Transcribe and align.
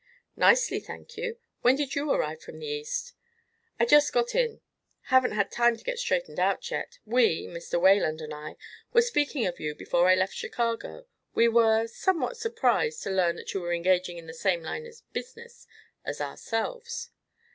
"Nicely, 0.35 0.79
thank 0.79 1.15
you. 1.15 1.37
When 1.61 1.75
did 1.75 1.93
you 1.93 2.09
arrive 2.11 2.41
from 2.41 2.57
the 2.57 2.65
East?" 2.65 3.13
"I 3.79 3.85
just 3.85 4.11
got 4.11 4.33
in. 4.33 4.59
Haven't 5.13 5.33
had 5.33 5.51
time 5.51 5.77
to 5.77 5.83
get 5.83 5.99
straightened 5.99 6.39
out 6.39 6.71
yet. 6.71 6.97
We 7.05 7.45
Mr. 7.45 7.79
Wayland 7.79 8.19
and 8.19 8.33
I 8.33 8.55
were 8.93 9.03
speaking 9.03 9.45
of 9.45 9.59
you 9.59 9.75
before 9.75 10.09
I 10.09 10.15
left 10.15 10.33
Chicago. 10.33 11.05
We 11.35 11.47
were 11.47 11.85
somewhat 11.85 12.35
surprised 12.37 13.03
to 13.03 13.11
learn 13.11 13.35
that 13.35 13.53
you 13.53 13.61
were 13.61 13.73
engaging 13.73 14.17
in 14.17 14.25
the 14.25 14.33
same 14.33 14.63
line 14.63 14.87
of 14.87 15.01
business 15.13 15.67
as 16.03 16.19
ourselves." 16.19 17.11